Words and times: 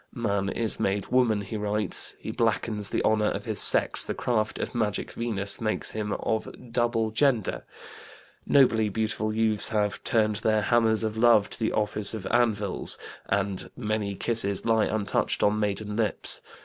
"Man 0.15 0.49
is 0.49 0.79
made 0.79 1.09
woman," 1.09 1.41
he 1.41 1.57
writes; 1.57 2.15
"he 2.19 2.31
blackens 2.31 2.89
the 2.89 3.03
honor 3.03 3.27
of 3.29 3.45
his 3.45 3.59
sex, 3.61 4.03
the 4.03 4.15
craft 4.15 4.57
of 4.57 4.73
magic 4.73 5.11
Venus 5.11 5.61
makes 5.61 5.91
him 5.91 6.11
of 6.13 6.49
double 6.71 7.11
gender"; 7.11 7.65
nobly 8.43 8.89
beautiful 8.89 9.31
youths 9.31 9.67
have 9.67 10.03
"turned 10.03 10.37
their 10.37 10.63
hammers 10.63 11.03
of 11.03 11.17
love 11.17 11.51
to 11.51 11.59
the 11.59 11.71
office 11.73 12.15
of 12.15 12.25
anvils," 12.31 12.97
and 13.29 13.69
"many 13.77 14.15
kisses 14.15 14.65
lie 14.65 14.85
untouched 14.87 15.43
on 15.43 15.59
maiden 15.59 15.95
lips." 15.95 16.41